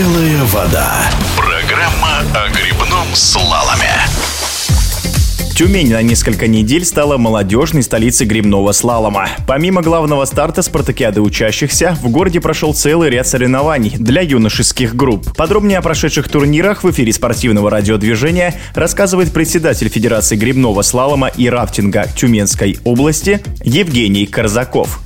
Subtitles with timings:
[0.00, 1.10] Белая вода.
[1.36, 3.92] Программа о грибном слаломе.
[5.54, 9.28] Тюмень на несколько недель стала молодежной столицей грибного слалома.
[9.46, 15.36] Помимо главного старта спартакиады учащихся, в городе прошел целый ряд соревнований для юношеских групп.
[15.36, 22.06] Подробнее о прошедших турнирах в эфире спортивного радиодвижения рассказывает председатель Федерации грибного слалома и рафтинга
[22.16, 25.02] Тюменской области Евгений Корзаков.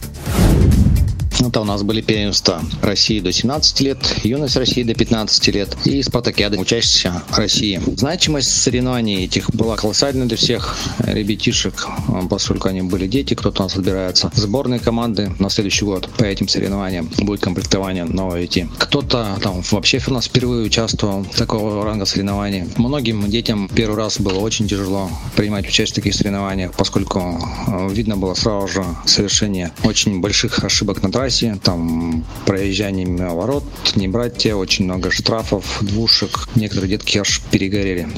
[1.47, 6.03] Это у нас были первенства России до 17 лет, юность России до 15 лет и
[6.03, 7.83] спартакиады учащихся России.
[7.97, 11.87] Значимость соревнований этих была колоссальной для всех ребятишек,
[12.31, 16.49] поскольку они были дети, кто-то у нас отбирается сборной команды на следующий год по этим
[16.49, 18.67] соревнованиям будет комплектование новое идти.
[18.79, 22.65] Кто-то там вообще у нас впервые участвовал в такого ранга соревнований.
[22.77, 28.17] Многим детям первый раз было очень тяжело принимать участие в таких соревнованиях, поскольку э, видно
[28.17, 33.65] было сразу же совершение очень больших ошибок на трассе, трассе, там проезжание мимо ворот,
[33.97, 36.49] не брать те, очень много штрафов, двушек.
[36.55, 38.09] Некоторые детки аж перегорели.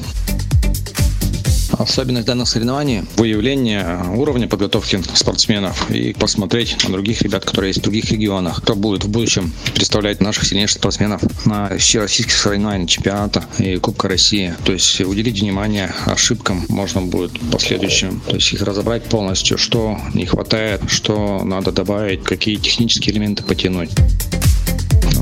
[1.71, 7.83] Особенность данных соревнований– выявление уровня подготовки спортсменов и посмотреть на других ребят, которые есть в
[7.83, 13.77] других регионах, кто будет в будущем представлять наших сильнейших спортсменов на всероссийских соревнованиях чемпионата и
[13.77, 14.53] Кубка России.
[14.65, 18.21] То есть уделить внимание ошибкам можно будет в последующем.
[18.27, 23.91] То есть их разобрать полностью, что не хватает, что надо добавить, какие технические элементы потянуть.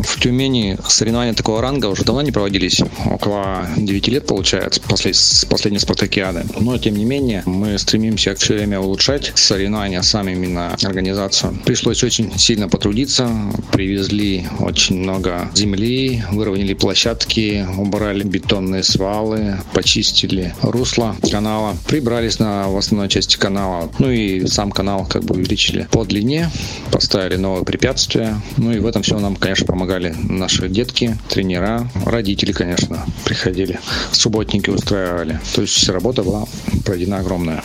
[0.06, 5.46] В Тюмени соревнования такого ранга уже давно не проводились, около 9 лет получается, после, с
[5.46, 6.46] последней спартакиады.
[6.60, 11.58] Но, тем не менее, мы стремимся все время улучшать соревнования, сами именно организацию.
[11.66, 13.30] Пришлось очень сильно потрудиться,
[13.72, 22.78] привезли очень много земли, выровняли площадки, убрали бетонные свалы, почистили русло канала, прибрались на в
[22.78, 26.52] основной части канала, ну и сам канал как бы увеличили по длине,
[26.92, 29.66] поставили новые препятствия, ну и в этом все нам, конечно,
[29.96, 33.80] помогали наши детки, тренера, родители, конечно, приходили,
[34.12, 35.40] субботники устраивали.
[35.54, 36.46] То есть работа была
[36.86, 37.62] проведена огромная.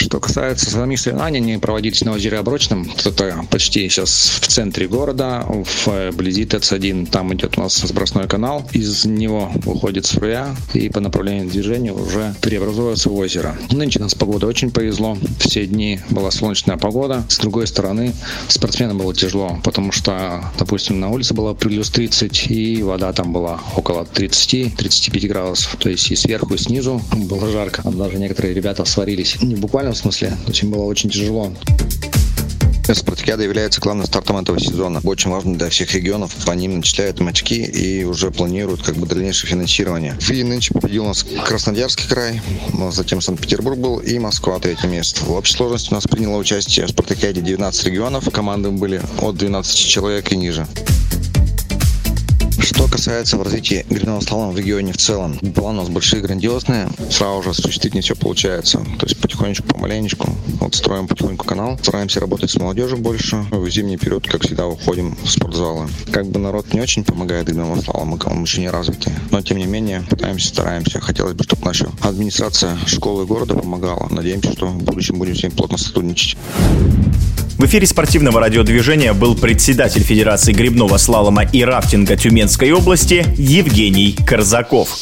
[0.00, 2.90] Что касается самих соревнований, они проводились на озере Оброчном.
[3.04, 7.10] Это почти сейчас в центре города, вблизи ТЭЦ-1.
[7.10, 8.66] Там идет у нас сбросной канал.
[8.72, 13.54] Из него выходит струя и по направлению движения уже преобразуется в озеро.
[13.70, 15.18] Нынче нас погода очень повезло.
[15.38, 17.22] Все дни была солнечная погода.
[17.28, 18.14] С другой стороны,
[18.48, 23.60] спортсменам было тяжело, потому что, допустим, на улице было плюс 30, и вода там была
[23.76, 25.76] около 30-35 градусов.
[25.76, 27.82] То есть и сверху, и снизу было жарко.
[27.90, 29.36] Даже некоторые ребята сварились.
[29.42, 30.36] Не буквально в смысле.
[30.62, 31.52] Им было очень тяжело.
[32.92, 35.00] Спартакиада является главным стартом этого сезона.
[35.04, 36.34] Очень важно для всех регионов.
[36.44, 40.16] По ним начисляют очки и уже планируют как бы дальнейшее финансирование.
[40.28, 42.40] И нынче победил у нас Краснодарский край,
[42.90, 45.24] затем Санкт-Петербург был и Москва третье место.
[45.24, 48.28] В общей сложности у нас приняло участие в Спартакиаде 19 регионов.
[48.32, 50.66] Команды были от 12 человек и ниже.
[52.72, 56.88] Что касается в развитии грибного слалома в регионе в целом, планы у нас большие, грандиозные.
[57.10, 58.78] Сразу же осуществить не все получается.
[58.78, 60.30] То есть потихонечку, помаленечку.
[60.60, 61.78] Вот строим потихоньку канал.
[61.82, 63.44] Стараемся работать с молодежью больше.
[63.50, 65.88] В зимний период, как всегда, уходим в спортзалы.
[66.12, 69.12] Как бы народ не очень помогает грибному слалому, он еще не развитый.
[69.32, 71.00] Но, тем не менее, пытаемся, стараемся.
[71.00, 74.06] Хотелось бы, чтобы наша администрация школы города помогала.
[74.10, 76.38] Надеемся, что в будущем будем с ним плотно сотрудничать.
[77.60, 84.96] В эфире спортивного радиодвижения был председатель Федерации грибного слалома и рафтинга Тюменской области Евгений Корзаков.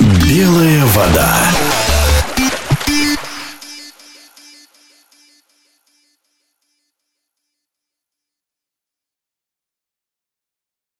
[0.00, 1.36] Белая вода.